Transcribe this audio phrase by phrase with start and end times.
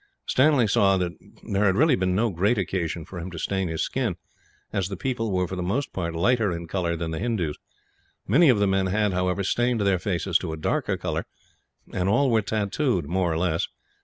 [0.25, 1.11] Stanley saw that
[1.43, 4.15] there had really been no great occasion for him to stain his skin,
[4.73, 7.59] as the people were, for the most part, lighter in colour than the Hindoos.
[8.27, 11.27] Many of the men had, however, stained their faces to a darker colour;
[11.93, 13.67] and all were tattooed, more or less.